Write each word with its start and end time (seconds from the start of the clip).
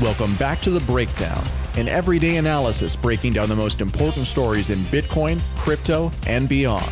Welcome 0.00 0.34
back 0.36 0.62
to 0.62 0.70
The 0.70 0.80
Breakdown, 0.80 1.44
an 1.76 1.86
everyday 1.86 2.36
analysis 2.36 2.96
breaking 2.96 3.34
down 3.34 3.50
the 3.50 3.56
most 3.56 3.82
important 3.82 4.26
stories 4.26 4.70
in 4.70 4.78
Bitcoin, 4.84 5.42
crypto, 5.58 6.10
and 6.26 6.48
beyond. 6.48 6.90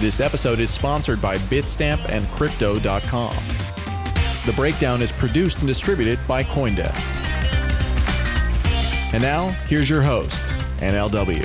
This 0.00 0.20
episode 0.20 0.60
is 0.60 0.70
sponsored 0.70 1.20
by 1.20 1.36
Bitstamp 1.36 2.08
and 2.08 2.26
Crypto.com. 2.30 3.36
The 4.46 4.52
Breakdown 4.56 5.02
is 5.02 5.12
produced 5.12 5.58
and 5.58 5.66
distributed 5.66 6.18
by 6.26 6.42
Coindesk. 6.42 7.10
And 9.12 9.22
now, 9.22 9.48
here's 9.66 9.90
your 9.90 10.00
host, 10.00 10.46
NLW. 10.78 11.44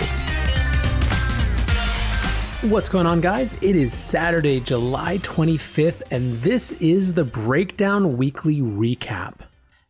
What's 2.72 2.88
going 2.88 3.08
on, 3.08 3.20
guys? 3.20 3.56
It 3.56 3.76
is 3.76 3.94
Saturday, 3.94 4.62
July 4.62 5.18
25th, 5.18 6.02
and 6.12 6.42
this 6.44 6.72
is 6.72 7.16
the 7.16 7.26
Breakdown 7.26 8.16
Weekly 8.16 8.62
Recap. 8.62 9.42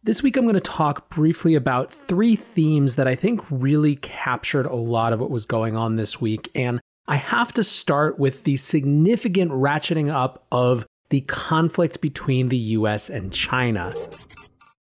This 0.05 0.21
week, 0.21 0.37
I'm 0.37 0.43
going 0.43 0.53
to 0.53 0.59
talk 0.59 1.09
briefly 1.09 1.55
about 1.55 1.91
three 1.91 2.35
themes 2.35 2.93
that 2.93 3.07
I 3.07 3.15
think 3.15 3.41
really 3.49 3.95
captured 3.95 4.67
a 4.67 4.75
lot 4.75 5.13
of 5.13 5.19
what 5.19 5.31
was 5.31 5.47
going 5.47 5.75
on 5.75 5.95
this 5.95 6.21
week. 6.21 6.51
And 6.53 6.79
I 7.07 7.15
have 7.15 7.51
to 7.53 7.63
start 7.63 8.19
with 8.19 8.43
the 8.43 8.57
significant 8.57 9.49
ratcheting 9.49 10.13
up 10.13 10.45
of 10.51 10.85
the 11.09 11.21
conflict 11.21 12.01
between 12.01 12.49
the 12.49 12.57
US 12.57 13.09
and 13.09 13.33
China. 13.33 13.95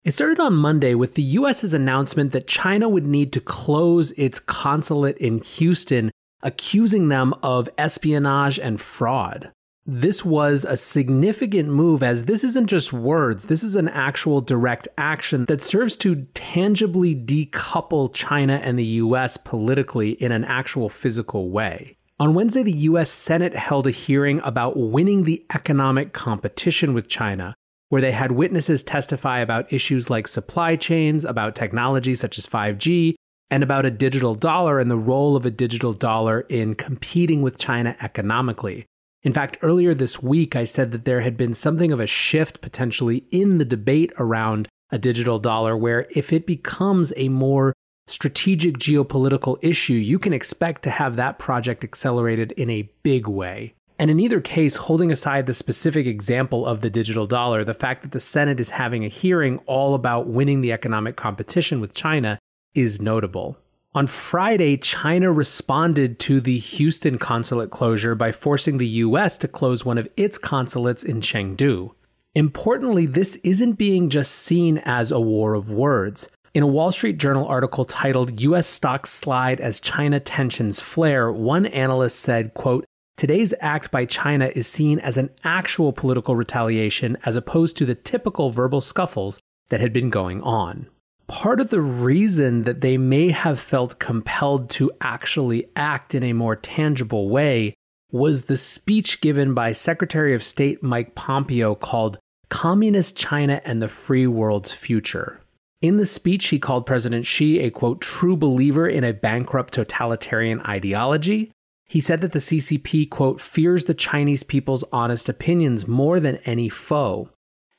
It 0.02 0.10
started 0.10 0.40
on 0.40 0.54
Monday 0.54 0.96
with 0.96 1.14
the 1.14 1.22
US's 1.22 1.72
announcement 1.72 2.32
that 2.32 2.48
China 2.48 2.88
would 2.88 3.06
need 3.06 3.32
to 3.34 3.41
close 3.41 4.10
its 4.12 4.41
consulate 4.41 5.18
in 5.18 5.38
Houston, 5.38 6.10
accusing 6.42 7.10
them 7.10 7.32
of 7.44 7.68
espionage 7.78 8.58
and 8.58 8.80
fraud. 8.80 9.52
This 9.84 10.24
was 10.24 10.64
a 10.64 10.77
significant 10.77 11.68
move 11.68 12.04
as 12.04 12.27
this 12.27 12.45
isn't 12.45 12.68
just 12.68 12.92
words, 12.92 13.46
this 13.46 13.64
is 13.64 13.74
an 13.74 13.88
actual 13.88 14.41
direct 14.41 14.86
action 14.97 15.44
that 15.47 15.61
serves 15.61 15.97
to 15.97 16.27
tangibly 16.34 17.16
decouple 17.16 18.14
China 18.14 18.60
and 18.62 18.78
the 18.78 18.84
US 18.84 19.36
politically 19.36 20.10
in 20.12 20.30
an 20.30 20.44
actual 20.44 20.88
physical 20.88 21.50
way. 21.50 21.97
On 22.20 22.33
Wednesday, 22.33 22.62
the 22.62 22.78
US 22.91 23.10
Senate 23.10 23.56
held 23.56 23.88
a 23.88 23.91
hearing 23.91 24.41
about 24.44 24.77
winning 24.77 25.25
the 25.25 25.44
economic 25.53 26.12
competition 26.12 26.94
with 26.94 27.08
China, 27.08 27.53
where 27.88 28.00
they 28.00 28.12
had 28.12 28.30
witnesses 28.30 28.84
testify 28.84 29.41
about 29.41 29.72
issues 29.72 30.08
like 30.08 30.28
supply 30.28 30.77
chains, 30.77 31.25
about 31.25 31.56
technology 31.56 32.14
such 32.14 32.38
as 32.38 32.47
5G, 32.47 33.16
and 33.50 33.64
about 33.64 33.84
a 33.84 33.91
digital 33.91 34.36
dollar 34.36 34.78
and 34.78 34.88
the 34.88 34.97
role 34.97 35.34
of 35.34 35.44
a 35.44 35.50
digital 35.50 35.92
dollar 35.92 36.42
in 36.42 36.77
competing 36.77 37.42
with 37.42 37.58
China 37.58 37.97
economically. 38.00 38.86
In 39.23 39.33
fact, 39.33 39.56
earlier 39.62 39.95
this 39.95 40.23
week, 40.23 40.56
I 40.56 40.65
said 40.65 40.91
that 40.91 41.05
there 41.05 41.20
had 41.20 41.37
been 41.37 41.55
something 41.55 41.92
of 41.92 42.01
a 42.01 42.06
shift 42.06 42.61
potentially 42.61 43.25
in 43.31 43.59
the 43.59 43.65
debate 43.65 44.12
around 44.19 44.69
a 44.91 44.98
digital 44.98 45.39
dollar, 45.39 45.77
where 45.77 46.06
if 46.15 46.33
it 46.33 46.47
becomes 46.47 47.12
a 47.17 47.28
more 47.28 47.73
strategic 48.09 48.78
geopolitical 48.78 49.59
issue, 49.62 49.95
you 49.95 50.19
can 50.19 50.33
expect 50.33 50.83
to 50.83 50.91
have 50.91 51.17
that 51.17 51.39
project 51.39 51.84
accelerated 51.84 52.50
in 52.53 52.69
a 52.69 52.91
big 53.03 53.28
way. 53.28 53.75
And 53.98 54.11
in 54.11 54.19
either 54.19 54.41
case, 54.41 54.77
holding 54.77 55.12
aside 55.12 55.47
the 55.47 55.55
specific 55.55 56.06
example 56.06 56.67
of 56.67 56.81
the 56.81 56.91
digital 56.91 57.28
dollar, 57.28 57.62
the 57.62 57.75
fact 57.75 58.03
that 58.03 58.11
the 58.11 58.19
Senate 58.19 58.59
is 58.59 58.70
having 58.70 59.05
a 59.05 59.09
hearing 59.09 59.59
all 59.67 59.95
about 59.95 60.27
winning 60.27 60.61
the 60.61 60.73
economic 60.73 61.15
competition 61.15 61.81
with 61.81 61.95
China 61.95 62.39
is 62.75 63.00
notable. 63.00 63.56
On 63.94 64.06
Friday, 64.06 64.78
China 64.78 65.30
responded 65.30 66.18
to 66.20 66.40
the 66.40 66.56
Houston 66.56 67.18
consulate 67.18 67.70
closure 67.70 68.14
by 68.14 68.32
forcing 68.32 68.78
the 68.78 68.86
US 68.86 69.36
to 69.36 69.46
close 69.46 69.84
one 69.84 69.98
of 69.98 70.08
its 70.16 70.38
consulates 70.38 71.04
in 71.04 71.20
Chengdu. 71.20 71.90
Importantly, 72.34 73.04
this 73.04 73.36
isn't 73.44 73.74
being 73.74 74.08
just 74.08 74.32
seen 74.32 74.78
as 74.78 75.10
a 75.10 75.20
war 75.20 75.52
of 75.52 75.70
words. 75.70 76.30
In 76.54 76.62
a 76.62 76.66
Wall 76.66 76.90
Street 76.90 77.18
Journal 77.18 77.46
article 77.46 77.84
titled 77.84 78.41
US 78.41 78.66
Stocks 78.66 79.10
Slide 79.10 79.60
as 79.60 79.78
China 79.78 80.19
Tensions 80.19 80.81
Flare, 80.81 81.31
one 81.31 81.66
analyst 81.66 82.19
said, 82.19 82.54
quote, 82.54 82.86
Today's 83.19 83.52
act 83.60 83.91
by 83.91 84.06
China 84.06 84.50
is 84.54 84.66
seen 84.66 85.00
as 85.00 85.19
an 85.19 85.28
actual 85.44 85.92
political 85.92 86.34
retaliation 86.34 87.19
as 87.26 87.36
opposed 87.36 87.76
to 87.76 87.84
the 87.84 87.94
typical 87.94 88.48
verbal 88.48 88.81
scuffles 88.81 89.38
that 89.69 89.81
had 89.81 89.92
been 89.92 90.08
going 90.08 90.41
on 90.41 90.88
part 91.27 91.60
of 91.60 91.71
the 91.71 91.81
reason 91.81 92.65
that 92.65 92.81
they 92.81 92.97
may 92.99 93.31
have 93.31 93.60
felt 93.60 93.99
compelled 93.99 94.71
to 94.71 94.91
actually 95.00 95.66
act 95.77 96.15
in 96.15 96.22
a 96.22 96.33
more 96.33 96.56
tangible 96.56 97.28
way 97.28 97.75
was 98.10 98.44
the 98.44 98.56
speech 98.56 99.21
given 99.21 99.55
by 99.55 99.72
Secretary 99.72 100.34
of 100.34 100.44
State 100.44 100.82
Mike 100.82 101.15
Pompeo 101.15 101.75
called 101.75 102.19
Communist 102.50 103.16
China 103.16 103.62
and 103.65 103.81
the 103.81 103.88
Free 103.88 104.27
World's 104.27 104.72
Future. 104.72 105.41
In 105.81 105.97
the 105.97 106.06
speech, 106.06 106.49
he 106.49 106.59
called 106.59 106.87
President 106.87 107.27
Xi 107.27 107.59
a 107.61 107.71
quote, 107.71 108.00
true 108.00 108.37
believer 108.37 108.87
in 108.87 109.03
a 109.03 109.15
bankrupt 109.15 109.75
totalitarian 109.75 110.61
ideology. 110.61 111.50
He 111.87 112.00
said 112.00 112.21
that 112.21 112.32
the 112.32 112.38
CCP, 112.38 113.11
quote, 113.11 113.41
fears 113.41 113.84
the 113.84 113.94
Chinese 113.94 114.43
people's 114.43 114.84
honest 114.93 115.28
opinions 115.28 115.88
more 115.88 116.21
than 116.21 116.37
any 116.44 116.69
foe. 116.69 117.31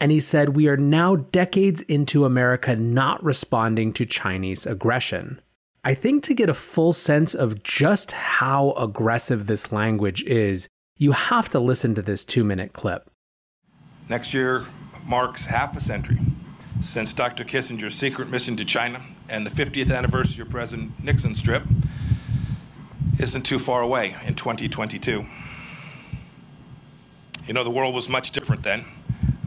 And 0.04 0.12
he 0.12 0.20
said, 0.20 0.50
We 0.50 0.68
are 0.68 0.76
now 0.76 1.16
decades 1.16 1.82
into 1.82 2.26
America 2.26 2.76
not 2.76 3.24
responding 3.24 3.94
to 3.94 4.06
Chinese 4.06 4.66
aggression. 4.66 5.40
I 5.86 5.94
think 5.94 6.24
to 6.24 6.34
get 6.34 6.50
a 6.50 6.54
full 6.54 6.92
sense 6.92 7.34
of 7.34 7.64
just 7.64 8.12
how 8.12 8.72
aggressive 8.72 9.48
this 9.48 9.72
language 9.72 10.22
is, 10.26 10.68
you 10.98 11.14
have 11.14 11.48
to 11.50 11.60
listen 11.62 11.96
to 11.96 12.02
this 12.02 12.26
two 12.26 12.44
minute 12.44 12.74
clip. 12.74 13.10
Next 14.10 14.34
year 14.34 14.66
marks 15.06 15.46
half 15.46 15.78
a 15.78 15.80
century 15.80 16.20
since 16.82 17.14
Dr. 17.14 17.46
Kissinger's 17.46 17.96
secret 17.96 18.28
mission 18.28 18.58
to 18.58 18.66
China, 18.66 19.00
and 19.30 19.48
the 19.48 19.52
50th 19.52 19.96
anniversary 19.96 20.42
of 20.42 20.50
President 20.50 21.02
Nixon's 21.02 21.42
trip 21.42 21.64
isn't 23.22 23.44
too 23.44 23.58
far 23.58 23.82
away 23.82 24.18
in 24.28 24.34
2022. 24.34 25.26
You 27.48 27.54
know, 27.54 27.64
the 27.64 27.70
world 27.70 27.96
was 27.96 28.10
much 28.10 28.32
different 28.32 28.64
then 28.64 28.84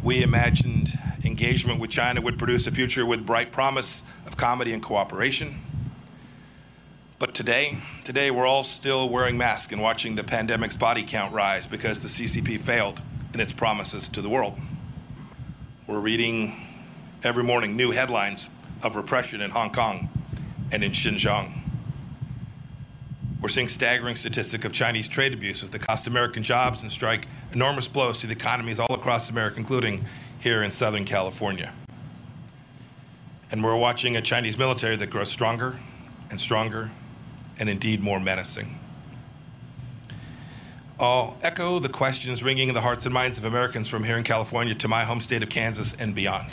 we 0.06 0.22
imagined 0.22 0.96
engagement 1.24 1.80
with 1.80 1.90
China 1.90 2.20
would 2.20 2.38
produce 2.38 2.68
a 2.68 2.70
future 2.70 3.04
with 3.04 3.26
bright 3.26 3.50
promise 3.50 4.04
of 4.24 4.36
comity 4.36 4.72
and 4.72 4.80
cooperation. 4.80 5.56
But 7.18 7.34
today, 7.34 7.78
today 8.04 8.30
we're 8.30 8.46
all 8.46 8.62
still 8.62 9.08
wearing 9.08 9.36
masks 9.36 9.72
and 9.72 9.82
watching 9.82 10.14
the 10.14 10.22
pandemic's 10.22 10.76
body 10.76 11.02
count 11.02 11.34
rise 11.34 11.66
because 11.66 12.02
the 12.02 12.08
CCP 12.08 12.60
failed 12.60 13.02
in 13.34 13.40
its 13.40 13.52
promises 13.52 14.08
to 14.10 14.22
the 14.22 14.28
world. 14.28 14.56
We're 15.88 15.98
reading 15.98 16.54
every 17.24 17.42
morning 17.42 17.74
new 17.74 17.90
headlines 17.90 18.50
of 18.84 18.94
repression 18.94 19.40
in 19.40 19.50
Hong 19.50 19.72
Kong 19.72 20.08
and 20.70 20.84
in 20.84 20.92
Xinjiang. 20.92 21.52
We're 23.40 23.48
seeing 23.48 23.66
staggering 23.66 24.14
statistics 24.14 24.64
of 24.64 24.72
Chinese 24.72 25.08
trade 25.08 25.32
abuses 25.32 25.70
that 25.70 25.80
cost 25.80 26.06
American 26.06 26.44
jobs 26.44 26.82
and 26.82 26.92
strike 26.92 27.26
enormous 27.52 27.88
blows 27.88 28.18
to 28.18 28.26
the 28.26 28.32
economies 28.32 28.78
all 28.78 28.94
across 28.94 29.30
America, 29.30 29.58
including 29.58 30.04
here 30.40 30.62
in 30.62 30.70
Southern 30.70 31.04
California. 31.04 31.72
And 33.50 33.62
we're 33.62 33.76
watching 33.76 34.16
a 34.16 34.22
Chinese 34.22 34.58
military 34.58 34.96
that 34.96 35.10
grows 35.10 35.30
stronger 35.30 35.78
and 36.30 36.40
stronger 36.40 36.90
and 37.58 37.68
indeed 37.68 38.00
more 38.00 38.20
menacing. 38.20 38.78
I'll 40.98 41.36
echo 41.42 41.78
the 41.78 41.88
questions 41.88 42.42
ringing 42.42 42.68
in 42.68 42.74
the 42.74 42.80
hearts 42.80 43.04
and 43.04 43.12
minds 43.12 43.38
of 43.38 43.44
Americans 43.44 43.86
from 43.86 44.04
here 44.04 44.16
in 44.16 44.24
California 44.24 44.74
to 44.74 44.88
my 44.88 45.04
home 45.04 45.20
state 45.20 45.42
of 45.42 45.50
Kansas 45.50 45.94
and 45.94 46.14
beyond. 46.14 46.50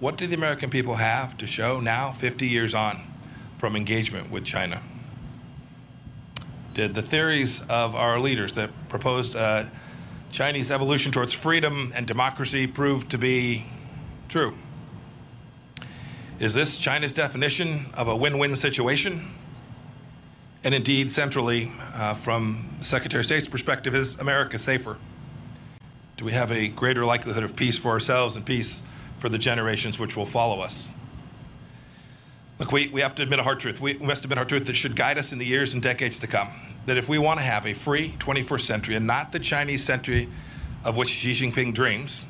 What 0.00 0.16
do 0.16 0.26
the 0.26 0.36
American 0.36 0.70
people 0.70 0.94
have 0.94 1.36
to 1.38 1.46
show 1.46 1.80
now, 1.80 2.12
50 2.12 2.46
years 2.46 2.74
on, 2.74 3.02
from 3.56 3.76
engagement 3.76 4.30
with 4.30 4.44
China? 4.44 4.80
Did 6.78 6.94
the 6.94 7.02
theories 7.02 7.66
of 7.68 7.96
our 7.96 8.20
leaders 8.20 8.52
that 8.52 8.70
proposed 8.88 9.34
uh, 9.34 9.64
Chinese 10.30 10.70
evolution 10.70 11.10
towards 11.10 11.32
freedom 11.32 11.90
and 11.92 12.06
democracy 12.06 12.68
prove 12.68 13.08
to 13.08 13.18
be 13.18 13.66
true? 14.28 14.54
Is 16.38 16.54
this 16.54 16.78
China's 16.78 17.12
definition 17.12 17.86
of 17.94 18.06
a 18.06 18.14
win 18.14 18.38
win 18.38 18.54
situation? 18.54 19.28
And 20.62 20.72
indeed, 20.72 21.10
centrally, 21.10 21.72
uh, 21.94 22.14
from 22.14 22.68
Secretary 22.80 23.22
of 23.22 23.26
State's 23.26 23.48
perspective, 23.48 23.92
is 23.92 24.20
America 24.20 24.56
safer? 24.56 24.98
Do 26.16 26.24
we 26.24 26.30
have 26.30 26.52
a 26.52 26.68
greater 26.68 27.04
likelihood 27.04 27.42
of 27.42 27.56
peace 27.56 27.76
for 27.76 27.88
ourselves 27.88 28.36
and 28.36 28.46
peace 28.46 28.84
for 29.18 29.28
the 29.28 29.38
generations 29.38 29.98
which 29.98 30.16
will 30.16 30.26
follow 30.26 30.60
us? 30.60 30.92
Look, 32.60 32.70
we, 32.70 32.86
we 32.86 33.00
have 33.00 33.16
to 33.16 33.24
admit 33.24 33.40
a 33.40 33.42
hard 33.42 33.58
truth. 33.58 33.80
We 33.80 33.94
must 33.94 34.22
admit 34.22 34.38
a 34.38 34.42
hard 34.42 34.48
truth 34.48 34.66
that 34.66 34.76
should 34.76 34.94
guide 34.94 35.18
us 35.18 35.32
in 35.32 35.40
the 35.40 35.46
years 35.46 35.74
and 35.74 35.82
decades 35.82 36.20
to 36.20 36.28
come. 36.28 36.48
That 36.88 36.96
if 36.96 37.06
we 37.06 37.18
want 37.18 37.38
to 37.38 37.44
have 37.44 37.66
a 37.66 37.74
free 37.74 38.14
21st 38.18 38.62
century 38.62 38.94
and 38.94 39.06
not 39.06 39.30
the 39.30 39.38
Chinese 39.38 39.84
century 39.84 40.26
of 40.86 40.96
which 40.96 41.10
Xi 41.10 41.32
Jinping 41.32 41.74
dreams, 41.74 42.24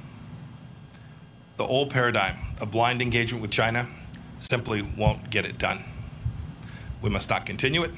the 1.57 1.63
old 1.63 1.91
paradigm 1.91 2.35
of 2.61 2.73
blind 2.73 3.01
engagement 3.01 3.41
with 3.41 3.53
China 3.53 3.87
simply 4.41 4.83
won't 4.83 5.31
get 5.31 5.45
it 5.45 5.59
done. 5.59 5.85
We 7.01 7.09
must 7.09 7.31
not 7.31 7.47
continue 7.47 7.85
it, 7.85 7.93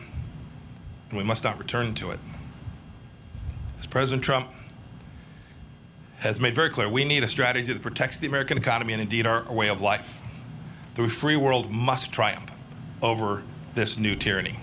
and 1.09 1.17
we 1.17 1.25
must 1.25 1.45
not 1.45 1.59
return 1.59 1.95
to 1.95 2.11
it. 2.11 2.21
As 3.79 3.87
President 3.87 4.23
Trump 4.23 4.51
has 6.19 6.41
made 6.41 6.55
very 6.55 6.69
clear 6.69 6.91
we 6.91 7.07
need 7.07 7.23
a 7.23 7.29
strategy 7.29 7.73
that 7.73 7.81
protects 7.81 8.19
the 8.19 8.27
American 8.27 8.59
economy 8.59 8.93
and 8.93 9.01
indeed 9.01 9.27
our, 9.27 9.47
our 9.47 9.55
way 9.55 9.71
of 9.71 9.81
life. 9.81 10.21
The 10.97 11.09
free 11.09 11.37
world 11.37 11.71
must 11.71 12.13
triumph 12.13 12.53
over 13.01 13.45
this 13.75 13.97
new 13.97 14.15
tyranny. 14.15 14.59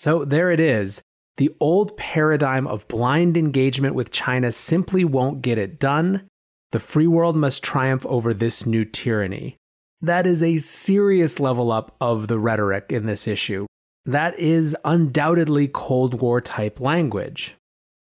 So 0.00 0.24
there 0.24 0.50
it 0.50 0.60
is. 0.60 1.02
The 1.36 1.50
old 1.60 1.94
paradigm 1.98 2.66
of 2.66 2.88
blind 2.88 3.36
engagement 3.36 3.94
with 3.94 4.10
China 4.10 4.50
simply 4.50 5.04
won't 5.04 5.42
get 5.42 5.58
it 5.58 5.78
done. 5.78 6.26
The 6.72 6.80
free 6.80 7.06
world 7.06 7.36
must 7.36 7.62
triumph 7.62 8.06
over 8.06 8.32
this 8.32 8.64
new 8.64 8.86
tyranny. 8.86 9.58
That 10.00 10.26
is 10.26 10.42
a 10.42 10.56
serious 10.56 11.38
level 11.38 11.70
up 11.70 11.94
of 12.00 12.28
the 12.28 12.38
rhetoric 12.38 12.86
in 12.88 13.04
this 13.04 13.28
issue. 13.28 13.66
That 14.06 14.38
is 14.38 14.74
undoubtedly 14.86 15.68
Cold 15.68 16.22
War 16.22 16.40
type 16.40 16.80
language. 16.80 17.56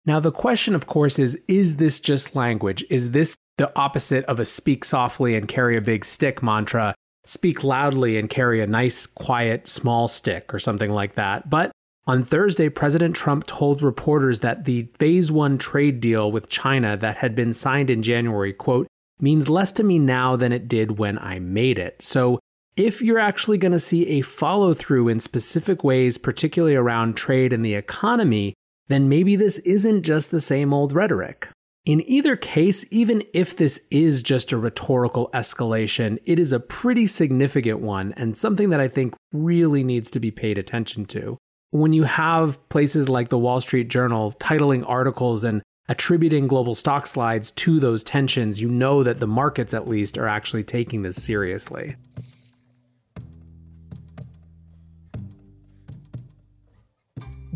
Now, 0.04 0.20
the 0.20 0.30
question, 0.30 0.74
of 0.74 0.86
course, 0.86 1.18
is 1.18 1.40
is 1.48 1.76
this 1.76 1.98
just 1.98 2.36
language? 2.36 2.84
Is 2.90 3.12
this 3.12 3.34
the 3.56 3.74
opposite 3.74 4.26
of 4.26 4.38
a 4.38 4.44
speak 4.44 4.84
softly 4.84 5.34
and 5.34 5.48
carry 5.48 5.78
a 5.78 5.80
big 5.80 6.04
stick 6.04 6.42
mantra, 6.42 6.94
speak 7.24 7.64
loudly 7.64 8.18
and 8.18 8.28
carry 8.28 8.60
a 8.60 8.66
nice, 8.66 9.06
quiet, 9.06 9.66
small 9.66 10.08
stick, 10.08 10.52
or 10.52 10.58
something 10.58 10.90
like 10.90 11.14
that? 11.14 11.48
But 11.48 11.72
on 12.06 12.22
Thursday, 12.22 12.68
President 12.68 13.16
Trump 13.16 13.46
told 13.46 13.82
reporters 13.82 14.40
that 14.40 14.64
the 14.64 14.88
phase 14.98 15.32
one 15.32 15.58
trade 15.58 15.98
deal 15.98 16.30
with 16.30 16.48
China 16.48 16.96
that 16.96 17.16
had 17.16 17.34
been 17.34 17.52
signed 17.52 17.90
in 17.90 18.02
January, 18.02 18.52
quote, 18.52 18.86
means 19.18 19.48
less 19.48 19.72
to 19.72 19.82
me 19.82 19.98
now 19.98 20.36
than 20.36 20.52
it 20.52 20.68
did 20.68 20.98
when 20.98 21.18
I 21.18 21.40
made 21.40 21.78
it. 21.78 22.00
So 22.00 22.38
if 22.76 23.02
you're 23.02 23.18
actually 23.18 23.58
going 23.58 23.72
to 23.72 23.78
see 23.80 24.06
a 24.06 24.20
follow 24.20 24.72
through 24.72 25.08
in 25.08 25.18
specific 25.18 25.82
ways, 25.82 26.16
particularly 26.16 26.76
around 26.76 27.16
trade 27.16 27.52
and 27.52 27.64
the 27.64 27.74
economy, 27.74 28.54
then 28.86 29.08
maybe 29.08 29.34
this 29.34 29.58
isn't 29.60 30.02
just 30.02 30.30
the 30.30 30.40
same 30.40 30.72
old 30.72 30.92
rhetoric. 30.92 31.48
In 31.86 32.02
either 32.06 32.36
case, 32.36 32.84
even 32.92 33.22
if 33.32 33.56
this 33.56 33.80
is 33.90 34.22
just 34.22 34.52
a 34.52 34.58
rhetorical 34.58 35.30
escalation, 35.32 36.18
it 36.24 36.38
is 36.38 36.52
a 36.52 36.60
pretty 36.60 37.06
significant 37.06 37.80
one 37.80 38.12
and 38.16 38.36
something 38.36 38.70
that 38.70 38.80
I 38.80 38.86
think 38.86 39.14
really 39.32 39.82
needs 39.82 40.10
to 40.12 40.20
be 40.20 40.30
paid 40.30 40.58
attention 40.58 41.06
to 41.06 41.38
when 41.76 41.92
you 41.92 42.04
have 42.04 42.68
places 42.68 43.08
like 43.08 43.28
the 43.28 43.38
Wall 43.38 43.60
Street 43.60 43.88
Journal 43.88 44.32
titling 44.38 44.84
articles 44.86 45.44
and 45.44 45.62
attributing 45.88 46.48
global 46.48 46.74
stock 46.74 47.06
slides 47.06 47.50
to 47.52 47.78
those 47.78 48.02
tensions, 48.02 48.60
you 48.60 48.68
know 48.68 49.02
that 49.02 49.18
the 49.18 49.26
markets, 49.26 49.74
at 49.74 49.88
least, 49.88 50.18
are 50.18 50.26
actually 50.26 50.64
taking 50.64 51.02
this 51.02 51.22
seriously. 51.22 51.96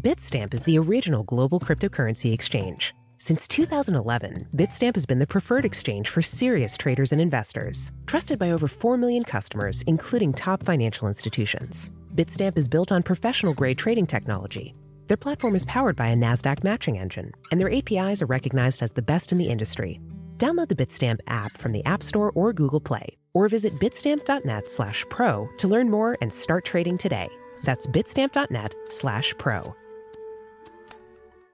Bitstamp 0.01 0.55
is 0.55 0.63
the 0.63 0.79
original 0.79 1.25
global 1.25 1.61
cryptocurrency 1.61 2.33
exchange. 2.33 2.95
Since 3.19 3.47
2011, 3.49 4.47
Bitstamp 4.57 4.95
has 4.97 5.05
been 5.05 5.19
the 5.19 5.27
preferred 5.27 5.67
exchange 5.67 6.09
for 6.09 6.23
serious 6.23 6.79
traders 6.79 7.13
and 7.13 7.21
investors, 7.21 7.93
trusted 8.07 8.39
by 8.39 8.51
over 8.51 8.67
4 8.67 8.97
million 8.97 9.25
customers, 9.25 9.83
including 9.83 10.33
top 10.33 10.63
financial 10.63 11.07
institutions. 11.07 11.91
Bitstamp 12.21 12.59
is 12.59 12.69
built 12.69 12.93
on 12.93 13.03
professional 13.03 13.55
grade 13.55 13.79
trading 13.79 14.05
technology. 14.05 14.75
Their 15.07 15.17
platform 15.17 15.55
is 15.55 15.65
powered 15.65 15.97
by 15.97 16.09
a 16.09 16.15
NASDAQ 16.15 16.63
matching 16.63 16.99
engine, 16.99 17.33
and 17.51 17.59
their 17.59 17.73
APIs 17.73 18.21
are 18.21 18.27
recognized 18.27 18.83
as 18.83 18.93
the 18.93 19.01
best 19.01 19.33
in 19.33 19.39
the 19.39 19.49
industry. 19.49 19.99
Download 20.37 20.69
the 20.69 20.75
Bitstamp 20.75 21.21
app 21.29 21.57
from 21.57 21.73
the 21.73 21.83
App 21.87 22.03
Store 22.03 22.31
or 22.33 22.53
Google 22.53 22.79
Play, 22.79 23.17
or 23.33 23.49
visit 23.49 23.73
bitstamp.net 23.77 24.69
slash 24.69 25.03
pro 25.09 25.49
to 25.57 25.67
learn 25.67 25.89
more 25.89 26.15
and 26.21 26.31
start 26.31 26.67
trading 26.67 26.99
today. 26.99 27.27
That's 27.63 27.87
bitstamp.net 27.87 28.75
slash 28.91 29.33
pro. 29.39 29.75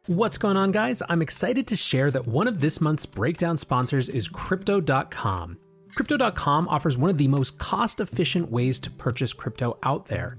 What's 0.06 0.36
going 0.36 0.56
on, 0.56 0.72
guys? 0.72 1.00
I'm 1.08 1.22
excited 1.22 1.68
to 1.68 1.76
share 1.76 2.10
that 2.10 2.26
one 2.26 2.48
of 2.48 2.60
this 2.60 2.80
month's 2.80 3.06
breakdown 3.06 3.56
sponsors 3.56 4.08
is 4.08 4.26
Crypto.com. 4.26 5.58
Crypto.com 5.94 6.66
offers 6.66 6.98
one 6.98 7.10
of 7.10 7.18
the 7.18 7.28
most 7.28 7.56
cost 7.58 8.00
efficient 8.00 8.50
ways 8.50 8.80
to 8.80 8.90
purchase 8.90 9.32
crypto 9.32 9.78
out 9.84 10.06
there 10.06 10.38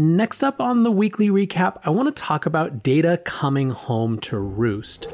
Next 0.00 0.42
up 0.42 0.62
on 0.62 0.82
the 0.82 0.90
weekly 0.90 1.28
recap, 1.28 1.78
I 1.84 1.90
want 1.90 2.08
to 2.08 2.22
talk 2.22 2.46
about 2.46 2.82
data 2.82 3.20
coming 3.26 3.68
home 3.68 4.18
to 4.20 4.38
roost. 4.38 5.06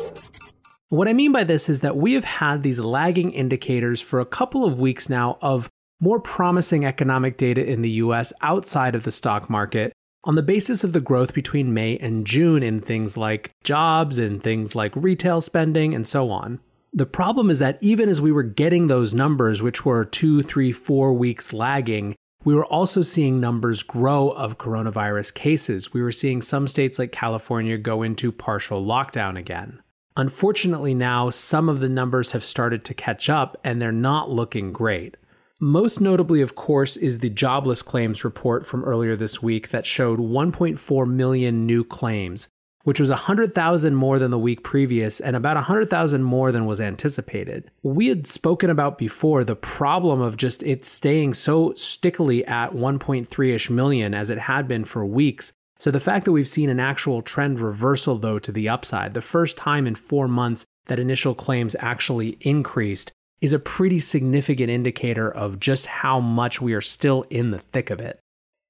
What 0.90 1.08
I 1.08 1.12
mean 1.12 1.32
by 1.32 1.42
this 1.42 1.68
is 1.68 1.80
that 1.80 1.96
we 1.96 2.12
have 2.12 2.22
had 2.22 2.62
these 2.62 2.78
lagging 2.78 3.32
indicators 3.32 4.00
for 4.00 4.20
a 4.20 4.24
couple 4.24 4.64
of 4.64 4.78
weeks 4.78 5.08
now 5.08 5.38
of 5.42 5.68
more 5.98 6.20
promising 6.20 6.84
economic 6.84 7.36
data 7.36 7.68
in 7.68 7.82
the 7.82 7.90
US 7.90 8.32
outside 8.42 8.94
of 8.94 9.02
the 9.02 9.10
stock 9.10 9.50
market 9.50 9.92
on 10.22 10.36
the 10.36 10.40
basis 10.40 10.84
of 10.84 10.92
the 10.92 11.00
growth 11.00 11.34
between 11.34 11.74
May 11.74 11.98
and 11.98 12.24
June 12.24 12.62
in 12.62 12.80
things 12.80 13.16
like 13.16 13.50
jobs 13.64 14.18
and 14.18 14.40
things 14.40 14.76
like 14.76 14.94
retail 14.94 15.40
spending 15.40 15.96
and 15.96 16.06
so 16.06 16.30
on. 16.30 16.60
The 16.92 17.06
problem 17.06 17.50
is 17.50 17.58
that 17.58 17.76
even 17.82 18.08
as 18.08 18.22
we 18.22 18.30
were 18.30 18.44
getting 18.44 18.86
those 18.86 19.14
numbers, 19.14 19.60
which 19.60 19.84
were 19.84 20.04
two, 20.04 20.44
three, 20.44 20.70
four 20.70 21.12
weeks 21.12 21.52
lagging, 21.52 22.14
we 22.46 22.54
were 22.54 22.64
also 22.66 23.02
seeing 23.02 23.40
numbers 23.40 23.82
grow 23.82 24.30
of 24.30 24.56
coronavirus 24.56 25.34
cases. 25.34 25.92
We 25.92 26.00
were 26.00 26.12
seeing 26.12 26.40
some 26.40 26.68
states 26.68 26.96
like 26.96 27.10
California 27.10 27.76
go 27.76 28.04
into 28.04 28.30
partial 28.30 28.86
lockdown 28.86 29.36
again. 29.36 29.82
Unfortunately, 30.16 30.94
now 30.94 31.28
some 31.28 31.68
of 31.68 31.80
the 31.80 31.88
numbers 31.88 32.30
have 32.30 32.44
started 32.44 32.84
to 32.84 32.94
catch 32.94 33.28
up 33.28 33.56
and 33.64 33.82
they're 33.82 33.90
not 33.90 34.30
looking 34.30 34.72
great. 34.72 35.16
Most 35.60 36.00
notably, 36.00 36.40
of 36.40 36.54
course, 36.54 36.96
is 36.96 37.18
the 37.18 37.30
jobless 37.30 37.82
claims 37.82 38.22
report 38.22 38.64
from 38.64 38.84
earlier 38.84 39.16
this 39.16 39.42
week 39.42 39.70
that 39.70 39.84
showed 39.84 40.20
1.4 40.20 41.10
million 41.10 41.66
new 41.66 41.82
claims, 41.82 42.46
which 42.86 43.00
was 43.00 43.10
100,000 43.10 43.96
more 43.96 44.20
than 44.20 44.30
the 44.30 44.38
week 44.38 44.62
previous 44.62 45.18
and 45.18 45.34
about 45.34 45.56
100,000 45.56 46.22
more 46.22 46.52
than 46.52 46.66
was 46.66 46.80
anticipated. 46.80 47.68
We 47.82 48.06
had 48.06 48.28
spoken 48.28 48.70
about 48.70 48.96
before 48.96 49.42
the 49.42 49.56
problem 49.56 50.20
of 50.20 50.36
just 50.36 50.62
it 50.62 50.84
staying 50.84 51.34
so 51.34 51.74
stickily 51.74 52.44
at 52.46 52.74
1.3 52.74 53.52
ish 53.52 53.70
million 53.70 54.14
as 54.14 54.30
it 54.30 54.38
had 54.38 54.68
been 54.68 54.84
for 54.84 55.04
weeks. 55.04 55.52
So 55.80 55.90
the 55.90 55.98
fact 55.98 56.26
that 56.26 56.32
we've 56.32 56.46
seen 56.46 56.70
an 56.70 56.78
actual 56.78 57.22
trend 57.22 57.58
reversal, 57.58 58.18
though, 58.18 58.38
to 58.38 58.52
the 58.52 58.68
upside, 58.68 59.14
the 59.14 59.20
first 59.20 59.56
time 59.56 59.88
in 59.88 59.96
four 59.96 60.28
months 60.28 60.64
that 60.86 61.00
initial 61.00 61.34
claims 61.34 61.74
actually 61.80 62.38
increased, 62.42 63.10
is 63.40 63.52
a 63.52 63.58
pretty 63.58 63.98
significant 63.98 64.70
indicator 64.70 65.28
of 65.28 65.58
just 65.58 65.86
how 65.86 66.20
much 66.20 66.62
we 66.62 66.72
are 66.72 66.80
still 66.80 67.26
in 67.30 67.50
the 67.50 67.58
thick 67.58 67.90
of 67.90 67.98
it. 67.98 68.20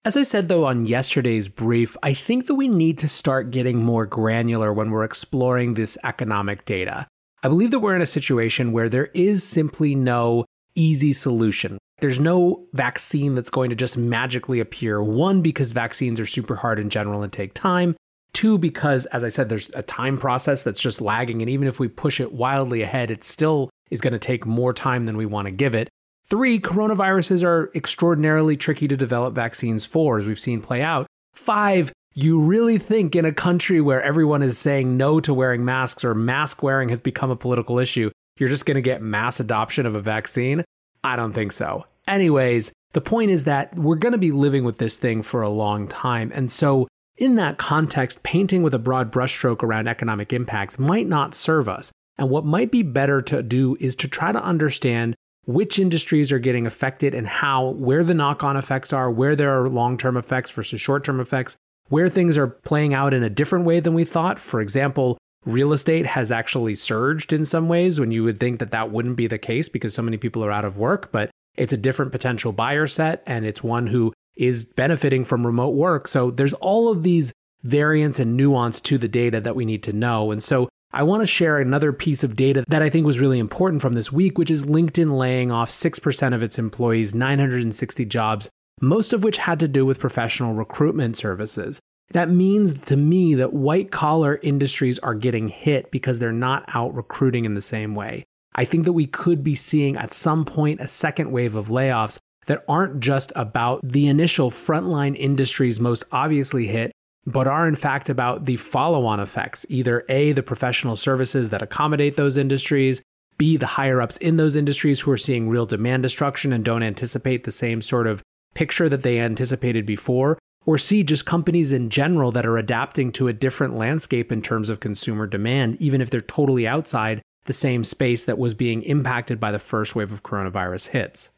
As 0.07 0.17
I 0.17 0.23
said 0.23 0.49
though 0.49 0.67
on 0.67 0.87
yesterday's 0.87 1.49
brief, 1.49 1.97
I 2.01 2.15
think 2.15 2.47
that 2.47 2.55
we 2.55 2.69
need 2.69 2.97
to 3.01 3.09
start 3.09 3.51
getting 3.51 3.83
more 3.83 4.07
granular 4.07 4.73
when 4.73 4.93
we're 4.93 5.03
exploring 5.03 5.75
this 5.75 5.99
economic 6.05 6.65
data. 6.65 7.09
I 7.43 7.49
believe 7.49 7.73
that 7.73 7.81
we're 7.81 7.97
in 7.97 8.03
a 8.03 8.07
situation 8.07 8.71
where 8.71 8.89
there 8.89 9.09
is 9.15 9.43
simply 9.43 9.97
no 9.97 10.45
easy 10.77 11.13
solution. 11.13 11.79
There's 11.99 12.21
no 12.21 12.69
vaccine 12.73 13.35
that's 13.35 13.51
going 13.51 13.69
to 13.71 13.75
just 13.75 13.97
magically 13.97 14.61
appear. 14.61 15.03
One, 15.03 15.43
because 15.43 15.73
vaccines 15.73 16.21
are 16.21 16.27
super 16.27 16.55
hard 16.55 16.79
in 16.79 16.89
general 16.89 17.25
and 17.25 17.33
take 17.33 17.53
time. 17.53 17.97
Two, 18.33 18.59
because, 18.59 19.07
as 19.07 19.25
I 19.25 19.29
said, 19.29 19.49
there's 19.49 19.71
a 19.71 19.83
time 19.83 20.19
process 20.19 20.63
that's 20.63 20.81
just 20.81 21.01
lagging. 21.01 21.43
And 21.43 21.51
even 21.51 21.67
if 21.67 21.81
we 21.81 21.89
push 21.89 22.21
it 22.21 22.33
wildly 22.33 22.83
ahead, 22.83 23.11
it 23.11 23.25
still 23.25 23.71
is 23.91 24.01
going 24.01 24.13
to 24.13 24.21
take 24.21 24.47
more 24.47 24.73
time 24.73 25.03
than 25.03 25.17
we 25.17 25.27
want 25.27 25.47
to 25.47 25.53
give 25.53 25.75
it. 25.75 25.89
Three, 26.29 26.59
coronaviruses 26.59 27.45
are 27.45 27.71
extraordinarily 27.73 28.57
tricky 28.57 28.89
to 28.89 28.97
develop 28.97 29.33
vaccines 29.33 29.85
for, 29.85 30.19
as 30.19 30.27
we've 30.27 30.41
seen 30.41 30.61
play 30.61 30.83
out. 30.83 31.07
Five, 31.35 31.93
you 32.15 32.41
really 32.41 32.79
think 32.79 33.15
in 33.15 33.25
a 33.25 33.33
country 33.33 33.81
where 33.81 34.03
everyone 34.03 34.43
is 34.43 34.59
saying 34.59 34.97
no 34.97 35.21
to 35.21 35.33
wearing 35.33 35.65
masks 35.65 36.05
or 36.05 36.15
mask 36.15 36.65
wearing 36.65 36.89
has 36.89 37.01
become 37.01 37.31
a 37.31 37.37
political 37.37 37.79
issue, 37.79 38.11
you're 38.41 38.49
just 38.49 38.67
going 38.67 38.75
to 38.75 38.83
get 38.83 39.03
mass 39.03 39.39
adoption 39.39 39.87
of 39.87 39.95
a 39.95 40.01
vaccine? 40.01 40.65
I 41.05 41.15
don't 41.15 41.33
think 41.33 41.53
so. 41.53 41.87
Anyways, 42.09 42.73
the 42.93 43.01
point 43.01 43.31
is 43.31 43.45
that 43.45 43.77
we're 43.77 43.95
going 43.95 44.13
to 44.13 44.19
be 44.19 44.33
living 44.33 44.65
with 44.65 44.79
this 44.79 44.97
thing 44.97 45.23
for 45.23 45.43
a 45.43 45.49
long 45.49 45.87
time. 45.87 46.33
And 46.35 46.51
so, 46.51 46.89
in 47.17 47.37
that 47.37 47.57
context, 47.57 48.25
painting 48.25 48.65
with 48.65 48.75
a 48.75 48.81
broad 48.81 49.13
brushstroke 49.13 49.63
around 49.63 49.87
economic 49.87 50.33
impacts 50.33 50.77
might 50.77 51.07
not 51.07 51.35
serve 51.35 51.69
us. 51.69 51.93
And 52.19 52.31
what 52.31 52.45
might 52.45 52.73
be 52.73 52.83
better 52.83 53.23
to 53.23 53.43
do 53.45 53.77
is 53.79 53.95
to 53.97 54.09
try 54.09 54.33
to 54.33 54.43
understand 54.43 55.15
which 55.47 55.79
industries 55.79 56.31
are 56.31 56.39
getting 56.39 56.67
affected 56.67 57.15
and 57.15 57.27
how, 57.27 57.69
where 57.71 58.05
the 58.05 58.15
knock 58.15 58.45
on 58.45 58.57
effects 58.57 58.93
are, 58.93 59.11
where 59.11 59.35
there 59.35 59.61
are 59.61 59.69
long 59.69 59.97
term 59.97 60.17
effects 60.17 60.51
versus 60.51 60.81
short 60.81 61.05
term 61.05 61.21
effects, 61.21 61.57
where 61.89 62.09
things 62.09 62.37
are 62.37 62.49
playing 62.49 62.93
out 62.93 63.15
in 63.15 63.23
a 63.23 63.31
different 63.31 63.65
way 63.65 63.81
than 63.81 63.95
we 63.95 64.05
thought. 64.05 64.39
For 64.39 64.61
example, 64.61 65.17
real 65.45 65.73
estate 65.73 66.07
has 66.07 66.31
actually 66.31 66.75
surged 66.75 67.33
in 67.33 67.45
some 67.45 67.69
ways 67.69 67.99
when 67.99 68.11
you 68.11 68.25
would 68.25 68.41
think 68.41 68.59
that 68.59 68.73
that 68.73 68.91
wouldn't 68.91 69.17
be 69.17 69.29
the 69.29 69.39
case 69.39 69.69
because 69.69 69.95
so 69.95 70.03
many 70.03 70.17
people 70.17 70.45
are 70.45 70.53
out 70.53 70.65
of 70.65 70.77
work, 70.77 71.11
but 71.13 71.31
it's 71.57 71.73
a 71.73 71.79
different 71.79 72.13
potential 72.13 72.53
buyer 72.53 72.87
set 72.87 73.23
and 73.27 73.47
it's 73.47 73.63
one 73.63 73.87
who 73.87 74.13
is 74.37 74.65
benefiting 74.65 75.25
from 75.25 75.47
remote 75.47 75.71
work. 75.71 76.09
So 76.09 76.31
there's 76.31 76.53
all 76.55 76.91
of 76.91 77.03
these 77.03 77.33
variance 77.63 78.21
and 78.21 78.37
nuance 78.37 78.81
to 78.81 78.99
the 78.99 79.09
data 79.09 79.41
that 79.41 79.57
we 79.57 79.65
need 79.65 79.83
to 79.85 79.93
know. 79.93 80.31
And 80.31 80.43
so 80.43 80.69
I 80.93 81.03
want 81.03 81.23
to 81.23 81.27
share 81.27 81.59
another 81.59 81.93
piece 81.93 82.25
of 82.25 82.37
data 82.37 82.65
that 82.69 82.83
I 82.83 82.91
think 82.91 83.07
was 83.07 83.19
really 83.19 83.39
important 83.39 83.83
from 83.83 83.95
this 83.95 84.13
week, 84.13 84.39
which 84.39 84.51
is 84.51 84.65
LinkedIn 84.65 85.19
laying 85.19 85.51
off 85.51 85.71
6% 85.71 86.35
of 86.35 86.43
its 86.43 86.59
employees, 86.59 87.15
960 87.15 88.05
jobs, 88.07 88.49
most 88.81 89.13
of 89.13 89.25
which 89.25 89.39
had 89.39 89.61
to 89.61 89.69
do 89.69 89.85
with 89.85 89.99
professional 89.99 90.55
recruitment 90.55 91.17
services. 91.17 91.81
That 92.13 92.31
means 92.31 92.73
to 92.73 92.97
me 92.97 93.35
that 93.35 93.53
white 93.53 93.91
collar 93.91 94.39
industries 94.43 94.99
are 95.01 95.15
getting 95.15 95.49
hit 95.49 95.91
because 95.91 96.19
they're 96.19 96.33
not 96.33 96.65
out 96.75 96.95
recruiting 96.95 97.45
in 97.45 97.55
the 97.55 97.61
same 97.61 97.95
way. 97.95 98.25
I 98.55 98.65
think 98.65 98.85
that 98.85 98.93
we 98.93 99.07
could 99.07 99.43
be 99.43 99.55
seeing 99.55 99.97
at 99.97 100.13
some 100.13 100.45
point 100.45 100.81
a 100.81 100.87
second 100.87 101.33
wave 101.33 101.55
of 101.55 101.67
layoffs 101.67 102.19
that 102.47 102.65
aren't 102.69 103.01
just 103.01 103.33
about 103.35 103.81
the 103.83 104.07
initial 104.07 104.51
frontline 104.51 105.17
industries 105.17 105.81
most 105.81 106.05
obviously 106.13 106.69
hit, 106.69 106.93
but 107.27 107.49
are 107.49 107.67
in 107.67 107.75
fact 107.75 108.09
about 108.09 108.45
the 108.45 108.57
follow 108.57 109.05
on 109.05 109.21
effects 109.21 109.67
either 109.69 110.05
A, 110.09 110.33
the 110.33 110.43
professional 110.43 110.97
services 110.97 111.49
that 111.49 111.63
accommodate 111.63 112.17
those 112.17 112.37
industries, 112.37 113.03
B, 113.37 113.57
the 113.57 113.67
higher 113.67 114.01
ups 114.01 114.17
in 114.19 114.37
those 114.37 114.57
industries 114.57 115.01
who 115.01 115.11
are 115.11 115.17
seeing 115.17 115.49
real 115.49 115.67
demand 115.67 116.05
destruction 116.05 116.53
and 116.53 116.65
don't 116.65 116.83
anticipate 116.83 117.45
the 117.45 117.51
same 117.51 117.83
sort 117.83 118.07
of 118.07 118.23
picture 118.55 118.89
that 118.89 119.03
they 119.03 119.19
anticipated 119.19 119.85
before, 119.85 120.39
or 120.65 120.79
C, 120.79 121.03
just 121.03 121.27
companies 121.27 121.73
in 121.73 121.91
general 121.91 122.33
that 122.33 122.47
are 122.47 122.57
adapting 122.57 123.13
to 123.13 123.29
a 123.29 123.33
different 123.33 123.77
landscape 123.77 124.33
in 124.33 124.41
terms 124.41 124.71
of 124.71 124.81
consumer 124.81 125.27
demand, 125.27 125.77
even 125.77 126.01
if 126.01 126.11
they're 126.11 126.21
totally 126.21 126.67
outside 126.67 127.21
the 127.45 127.53
same 127.53 127.85
space 127.85 128.25
that 128.25 128.39
was 128.39 128.55
being 128.55 128.83
impacted 128.83 129.39
by 129.39 129.53
the 129.53 129.59
first 129.59 129.95
wave 129.95 130.13
of 130.13 130.23
coronavirus 130.23 130.89
hits. 130.89 131.31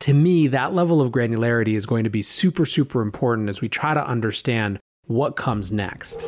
To 0.00 0.14
me, 0.14 0.46
that 0.48 0.74
level 0.74 1.00
of 1.00 1.10
granularity 1.10 1.74
is 1.74 1.86
going 1.86 2.04
to 2.04 2.10
be 2.10 2.22
super, 2.22 2.66
super 2.66 3.00
important 3.00 3.48
as 3.48 3.60
we 3.60 3.68
try 3.68 3.94
to 3.94 4.06
understand 4.06 4.78
what 5.06 5.36
comes 5.36 5.72
next. 5.72 6.24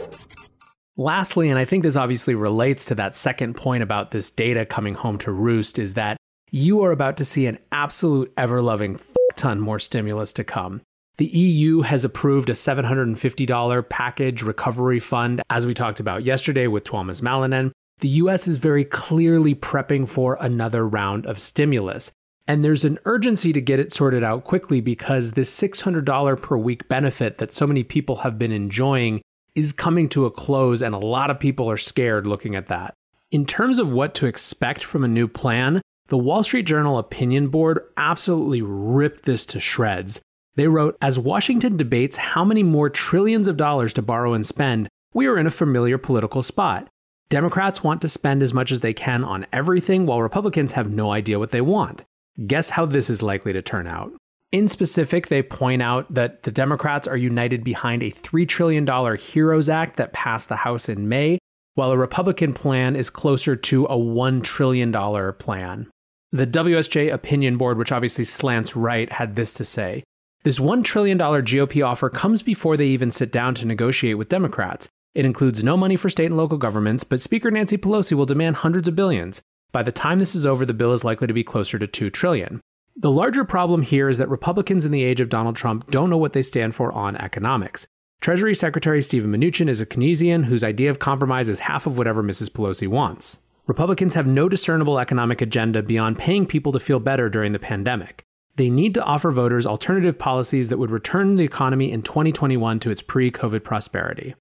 Lastly, 0.96 1.48
and 1.48 1.58
I 1.58 1.64
think 1.64 1.84
this 1.84 1.96
obviously 1.96 2.34
relates 2.34 2.84
to 2.86 2.94
that 2.96 3.14
second 3.14 3.54
point 3.54 3.82
about 3.82 4.10
this 4.10 4.30
data 4.30 4.66
coming 4.66 4.94
home 4.94 5.18
to 5.18 5.30
roost, 5.30 5.78
is 5.78 5.94
that 5.94 6.16
you 6.50 6.82
are 6.82 6.90
about 6.90 7.16
to 7.18 7.24
see 7.24 7.46
an 7.46 7.58
absolute 7.70 8.32
ever 8.36 8.60
loving 8.60 8.98
ton 9.36 9.60
more 9.60 9.78
stimulus 9.78 10.32
to 10.32 10.44
come. 10.44 10.82
The 11.18 11.26
EU 11.26 11.82
has 11.82 12.04
approved 12.04 12.48
a 12.48 12.54
$750 12.54 13.88
package 13.88 14.42
recovery 14.42 15.00
fund, 15.00 15.42
as 15.50 15.66
we 15.66 15.74
talked 15.74 16.00
about 16.00 16.24
yesterday 16.24 16.66
with 16.66 16.84
Tuomas 16.84 17.20
Malinen. 17.22 17.72
The 18.00 18.08
US 18.08 18.46
is 18.46 18.56
very 18.56 18.84
clearly 18.84 19.54
prepping 19.54 20.08
for 20.08 20.38
another 20.40 20.86
round 20.86 21.26
of 21.26 21.40
stimulus. 21.40 22.12
And 22.48 22.64
there's 22.64 22.84
an 22.84 22.98
urgency 23.04 23.52
to 23.52 23.60
get 23.60 23.78
it 23.78 23.92
sorted 23.92 24.24
out 24.24 24.42
quickly 24.42 24.80
because 24.80 25.32
this 25.32 25.54
$600 25.60 26.40
per 26.40 26.56
week 26.56 26.88
benefit 26.88 27.36
that 27.38 27.52
so 27.52 27.66
many 27.66 27.84
people 27.84 28.16
have 28.16 28.38
been 28.38 28.52
enjoying 28.52 29.20
is 29.54 29.74
coming 29.74 30.08
to 30.08 30.24
a 30.24 30.30
close, 30.30 30.80
and 30.80 30.94
a 30.94 30.98
lot 30.98 31.30
of 31.30 31.38
people 31.38 31.70
are 31.70 31.76
scared 31.76 32.26
looking 32.26 32.56
at 32.56 32.68
that. 32.68 32.94
In 33.30 33.44
terms 33.44 33.78
of 33.78 33.92
what 33.92 34.14
to 34.14 34.26
expect 34.26 34.82
from 34.82 35.04
a 35.04 35.08
new 35.08 35.28
plan, 35.28 35.82
the 36.08 36.16
Wall 36.16 36.42
Street 36.42 36.62
Journal 36.62 36.96
Opinion 36.96 37.48
Board 37.48 37.80
absolutely 37.98 38.62
ripped 38.62 39.26
this 39.26 39.44
to 39.46 39.60
shreds. 39.60 40.22
They 40.54 40.68
wrote 40.68 40.96
As 41.02 41.18
Washington 41.18 41.76
debates 41.76 42.16
how 42.16 42.46
many 42.46 42.62
more 42.62 42.88
trillions 42.88 43.46
of 43.46 43.58
dollars 43.58 43.92
to 43.92 44.02
borrow 44.02 44.32
and 44.32 44.46
spend, 44.46 44.88
we 45.12 45.26
are 45.26 45.36
in 45.36 45.46
a 45.46 45.50
familiar 45.50 45.98
political 45.98 46.42
spot. 46.42 46.88
Democrats 47.28 47.84
want 47.84 48.00
to 48.00 48.08
spend 48.08 48.42
as 48.42 48.54
much 48.54 48.72
as 48.72 48.80
they 48.80 48.94
can 48.94 49.22
on 49.22 49.44
everything, 49.52 50.06
while 50.06 50.22
Republicans 50.22 50.72
have 50.72 50.90
no 50.90 51.10
idea 51.10 51.38
what 51.38 51.50
they 51.50 51.60
want. 51.60 52.04
Guess 52.46 52.70
how 52.70 52.86
this 52.86 53.10
is 53.10 53.22
likely 53.22 53.52
to 53.52 53.62
turn 53.62 53.86
out? 53.86 54.12
In 54.52 54.68
specific, 54.68 55.26
they 55.26 55.42
point 55.42 55.82
out 55.82 56.14
that 56.14 56.44
the 56.44 56.52
Democrats 56.52 57.08
are 57.08 57.16
united 57.16 57.64
behind 57.64 58.02
a 58.02 58.12
$3 58.12 58.48
trillion 58.48 58.86
HEROES 58.86 59.68
Act 59.68 59.96
that 59.96 60.12
passed 60.12 60.48
the 60.48 60.56
House 60.56 60.88
in 60.88 61.08
May, 61.08 61.38
while 61.74 61.90
a 61.90 61.98
Republican 61.98 62.54
plan 62.54 62.94
is 62.94 63.10
closer 63.10 63.56
to 63.56 63.84
a 63.86 63.96
$1 63.96 64.42
trillion 64.44 64.92
plan. 65.34 65.90
The 66.30 66.46
WSJ 66.46 67.12
Opinion 67.12 67.56
Board, 67.56 67.76
which 67.76 67.92
obviously 67.92 68.24
slants 68.24 68.76
right, 68.76 69.10
had 69.10 69.34
this 69.34 69.52
to 69.54 69.64
say 69.64 70.04
this 70.44 70.60
$1 70.60 70.84
trillion 70.84 71.18
GOP 71.18 71.84
offer 71.84 72.08
comes 72.08 72.42
before 72.42 72.76
they 72.76 72.86
even 72.86 73.10
sit 73.10 73.32
down 73.32 73.54
to 73.56 73.66
negotiate 73.66 74.16
with 74.16 74.28
Democrats. 74.28 74.88
It 75.14 75.24
includes 75.24 75.64
no 75.64 75.76
money 75.76 75.96
for 75.96 76.08
state 76.08 76.26
and 76.26 76.36
local 76.36 76.58
governments, 76.58 77.02
but 77.02 77.20
Speaker 77.20 77.50
Nancy 77.50 77.76
Pelosi 77.76 78.12
will 78.12 78.26
demand 78.26 78.56
hundreds 78.56 78.86
of 78.86 78.94
billions. 78.94 79.42
By 79.70 79.82
the 79.82 79.92
time 79.92 80.18
this 80.18 80.34
is 80.34 80.46
over, 80.46 80.64
the 80.64 80.72
bill 80.72 80.94
is 80.94 81.04
likely 81.04 81.26
to 81.26 81.34
be 81.34 81.44
closer 81.44 81.78
to 81.78 81.86
2 81.86 82.10
trillion. 82.10 82.60
The 82.96 83.10
larger 83.10 83.44
problem 83.44 83.82
here 83.82 84.08
is 84.08 84.18
that 84.18 84.28
Republicans 84.28 84.84
in 84.84 84.92
the 84.92 85.04
age 85.04 85.20
of 85.20 85.28
Donald 85.28 85.56
Trump 85.56 85.90
don't 85.90 86.10
know 86.10 86.16
what 86.16 86.32
they 86.32 86.42
stand 86.42 86.74
for 86.74 86.90
on 86.92 87.16
economics. 87.16 87.86
Treasury 88.20 88.54
Secretary 88.54 89.00
Steven 89.00 89.30
Mnuchin 89.30 89.68
is 89.68 89.80
a 89.80 89.86
Keynesian 89.86 90.46
whose 90.46 90.64
idea 90.64 90.90
of 90.90 90.98
compromise 90.98 91.48
is 91.48 91.60
half 91.60 91.86
of 91.86 91.96
whatever 91.96 92.22
Mrs. 92.22 92.50
Pelosi 92.50 92.88
wants. 92.88 93.38
Republicans 93.68 94.14
have 94.14 94.26
no 94.26 94.48
discernible 94.48 94.98
economic 94.98 95.40
agenda 95.40 95.82
beyond 95.82 96.18
paying 96.18 96.46
people 96.46 96.72
to 96.72 96.80
feel 96.80 96.98
better 96.98 97.28
during 97.28 97.52
the 97.52 97.58
pandemic. 97.58 98.24
They 98.56 98.70
need 98.70 98.94
to 98.94 99.04
offer 99.04 99.30
voters 99.30 99.66
alternative 99.66 100.18
policies 100.18 100.68
that 100.68 100.78
would 100.78 100.90
return 100.90 101.36
the 101.36 101.44
economy 101.44 101.92
in 101.92 102.02
2021 102.02 102.80
to 102.80 102.90
its 102.90 103.02
pre 103.02 103.30
COVID 103.30 103.62
prosperity. 103.62 104.34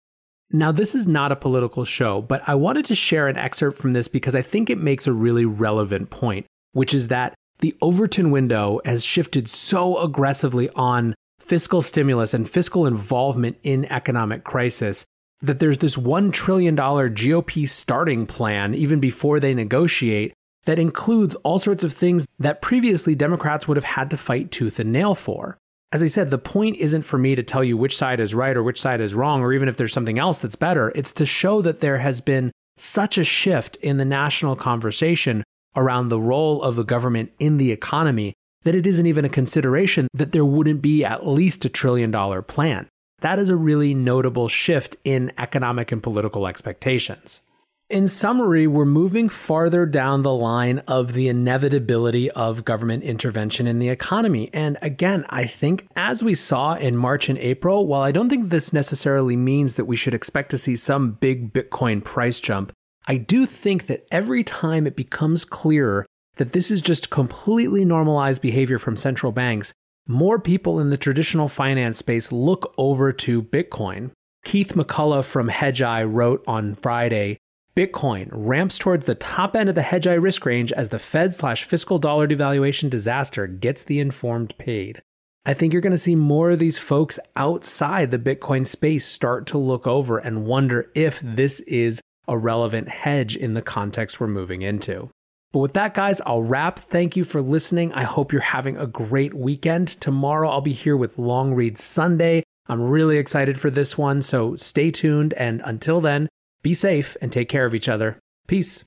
Now, 0.51 0.71
this 0.71 0.95
is 0.95 1.07
not 1.07 1.31
a 1.31 1.35
political 1.35 1.83
show, 1.83 2.21
but 2.21 2.41
I 2.47 2.55
wanted 2.55 2.85
to 2.85 2.95
share 2.95 3.27
an 3.27 3.37
excerpt 3.37 3.77
from 3.77 3.91
this 3.91 4.07
because 4.07 4.33
I 4.33 4.41
think 4.41 4.69
it 4.69 4.77
makes 4.77 5.05
a 5.05 5.13
really 5.13 5.45
relevant 5.45 6.09
point, 6.09 6.45
which 6.71 6.93
is 6.93 7.09
that 7.09 7.33
the 7.59 7.75
Overton 7.81 8.31
window 8.31 8.79
has 8.85 9.03
shifted 9.03 9.49
so 9.49 9.97
aggressively 9.97 10.69
on 10.75 11.15
fiscal 11.39 11.81
stimulus 11.81 12.33
and 12.33 12.49
fiscal 12.49 12.85
involvement 12.85 13.57
in 13.61 13.85
economic 13.85 14.43
crisis 14.43 15.05
that 15.41 15.59
there's 15.59 15.79
this 15.79 15.95
$1 15.95 16.31
trillion 16.31 16.75
GOP 16.75 17.67
starting 17.67 18.25
plan 18.25 18.73
even 18.73 18.99
before 18.99 19.39
they 19.39 19.53
negotiate 19.53 20.33
that 20.65 20.79
includes 20.79 21.35
all 21.35 21.59
sorts 21.59 21.83
of 21.83 21.93
things 21.93 22.25
that 22.39 22.61
previously 22.61 23.15
Democrats 23.15 23.67
would 23.67 23.77
have 23.77 23.83
had 23.83 24.09
to 24.09 24.17
fight 24.17 24.51
tooth 24.51 24.79
and 24.79 24.91
nail 24.91 25.15
for. 25.15 25.57
As 25.93 26.03
I 26.03 26.07
said, 26.07 26.31
the 26.31 26.37
point 26.37 26.75
isn't 26.77 27.03
for 27.03 27.17
me 27.17 27.33
to 27.35 27.43
tell 27.43 27.63
you 27.63 27.77
which 27.77 27.95
side 27.95 28.19
is 28.19 28.35
right 28.35 28.57
or 28.57 28.63
which 28.63 28.81
side 28.81 28.99
is 28.99 29.15
wrong, 29.15 29.41
or 29.41 29.53
even 29.53 29.69
if 29.69 29.77
there's 29.77 29.93
something 29.93 30.19
else 30.19 30.39
that's 30.39 30.55
better. 30.55 30.91
It's 30.95 31.13
to 31.13 31.25
show 31.25 31.61
that 31.61 31.79
there 31.79 31.99
has 31.99 32.19
been 32.19 32.51
such 32.77 33.17
a 33.17 33.23
shift 33.23 33.77
in 33.77 33.97
the 33.97 34.05
national 34.05 34.57
conversation 34.57 35.43
around 35.75 36.09
the 36.09 36.19
role 36.19 36.61
of 36.61 36.75
the 36.75 36.83
government 36.83 37.31
in 37.39 37.57
the 37.57 37.71
economy 37.71 38.33
that 38.63 38.75
it 38.75 38.85
isn't 38.85 39.05
even 39.05 39.23
a 39.23 39.29
consideration 39.29 40.09
that 40.13 40.33
there 40.33 40.43
wouldn't 40.43 40.81
be 40.81 41.05
at 41.05 41.25
least 41.25 41.63
a 41.63 41.69
trillion 41.69 42.11
dollar 42.11 42.41
plan. 42.41 42.87
That 43.21 43.39
is 43.39 43.47
a 43.47 43.55
really 43.55 43.93
notable 43.93 44.49
shift 44.49 44.97
in 45.05 45.31
economic 45.37 45.91
and 45.91 46.03
political 46.03 46.47
expectations. 46.47 47.41
In 47.89 48.09
summary, 48.09 48.67
we're 48.67 48.83
moving 48.83 49.29
farther 49.29 49.85
down 49.85 50.21
the 50.21 50.33
line 50.33 50.79
of 50.89 51.13
the 51.13 51.29
inevitability 51.29 52.29
of 52.31 52.65
government 52.65 53.03
intervention 53.03 53.65
in 53.65 53.79
the 53.79 53.87
economy. 53.87 54.49
And 54.51 54.77
again, 54.81 55.23
I 55.29 55.45
think 55.45 55.87
as 55.95 56.21
we 56.21 56.33
saw 56.33 56.73
in 56.73 56.97
March 56.97 57.29
and 57.29 57.37
April, 57.37 57.87
while 57.87 58.01
I 58.01 58.11
don't 58.11 58.29
think 58.29 58.49
this 58.49 58.73
necessarily 58.73 59.37
means 59.37 59.75
that 59.75 59.85
we 59.85 59.95
should 59.95 60.13
expect 60.13 60.51
to 60.51 60.57
see 60.57 60.75
some 60.75 61.13
big 61.13 61.53
Bitcoin 61.53 62.03
price 62.03 62.41
jump, 62.41 62.73
I 63.07 63.15
do 63.15 63.45
think 63.45 63.87
that 63.87 64.05
every 64.11 64.43
time 64.43 64.85
it 64.85 64.97
becomes 64.97 65.45
clearer 65.45 66.05
that 66.35 66.51
this 66.51 66.69
is 66.69 66.81
just 66.81 67.09
completely 67.09 67.85
normalized 67.85 68.41
behavior 68.41 68.79
from 68.79 68.97
central 68.97 69.31
banks, 69.31 69.71
more 70.05 70.39
people 70.39 70.81
in 70.81 70.89
the 70.89 70.97
traditional 70.97 71.47
finance 71.47 71.99
space 71.99 72.33
look 72.33 72.73
over 72.77 73.13
to 73.13 73.41
Bitcoin. 73.41 74.11
Keith 74.43 74.73
McCullough 74.73 75.23
from 75.23 75.47
Hedgeye 75.47 76.05
wrote 76.05 76.43
on 76.45 76.73
Friday 76.73 77.37
Bitcoin 77.77 78.29
ramps 78.31 78.79
towards 78.79 79.05
the 79.05 79.13
top 79.13 79.55
end 79.55 79.69
of 79.69 79.75
the 79.75 79.81
Hedgeye 79.81 80.19
risk 80.19 80.47
range 80.47 80.71
as 80.71 80.89
the 80.89 80.97
Fed 80.97 81.35
slash 81.35 81.63
fiscal 81.63 81.99
dollar 81.99 82.27
devaluation 82.27 82.89
disaster 82.89 83.45
gets 83.45 83.83
the 83.83 83.99
informed 83.99 84.57
paid. 84.57 85.03
I 85.45 85.53
think 85.53 85.71
you're 85.71 85.81
going 85.83 85.91
to 85.91 85.97
see 85.97 86.15
more 86.15 86.49
of 86.49 86.57
these 86.57 86.79
folks 86.79 87.19
outside 87.35 88.09
the 88.09 88.17
Bitcoin 88.17 88.65
space 88.65 89.05
start 89.05 89.45
to 89.47 89.59
look 89.59 89.85
over 89.85 90.17
and 90.17 90.47
wonder 90.47 90.89
if 90.95 91.19
this 91.23 91.59
is 91.67 92.01
a 92.27 92.35
relevant 92.35 92.87
hedge 92.87 93.35
in 93.35 93.53
the 93.53 93.61
context 93.61 94.19
we're 94.19 94.25
moving 94.25 94.63
into. 94.63 95.11
But 95.51 95.59
with 95.59 95.73
that, 95.73 95.93
guys, 95.93 96.19
I'll 96.21 96.41
wrap. 96.41 96.79
Thank 96.79 97.15
you 97.15 97.23
for 97.23 97.43
listening. 97.43 97.93
I 97.93 98.05
hope 98.05 98.31
you're 98.31 98.41
having 98.41 98.75
a 98.75 98.87
great 98.87 99.35
weekend. 99.35 99.87
Tomorrow, 100.01 100.49
I'll 100.49 100.61
be 100.61 100.73
here 100.73 100.97
with 100.97 101.19
Long 101.19 101.53
Read 101.53 101.77
Sunday. 101.77 102.41
I'm 102.67 102.81
really 102.81 103.19
excited 103.19 103.59
for 103.59 103.69
this 103.69 103.99
one, 103.99 104.23
so 104.23 104.55
stay 104.55 104.89
tuned. 104.89 105.35
And 105.35 105.61
until 105.63 106.01
then, 106.01 106.27
be 106.61 106.73
safe 106.73 107.15
and 107.21 107.31
take 107.31 107.49
care 107.49 107.65
of 107.65 107.75
each 107.75 107.89
other. 107.89 108.19
Peace. 108.47 108.83